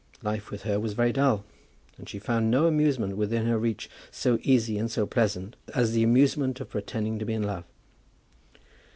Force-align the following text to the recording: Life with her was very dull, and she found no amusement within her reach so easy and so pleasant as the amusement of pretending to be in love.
Life 0.23 0.49
with 0.49 0.63
her 0.63 0.79
was 0.79 0.93
very 0.93 1.11
dull, 1.13 1.45
and 1.95 2.09
she 2.09 2.17
found 2.17 2.49
no 2.49 2.65
amusement 2.65 3.17
within 3.17 3.45
her 3.45 3.59
reach 3.59 3.87
so 4.09 4.39
easy 4.41 4.79
and 4.79 4.89
so 4.89 5.05
pleasant 5.05 5.55
as 5.75 5.91
the 5.91 6.01
amusement 6.01 6.59
of 6.59 6.69
pretending 6.71 7.19
to 7.19 7.25
be 7.25 7.35
in 7.35 7.43
love. 7.43 7.65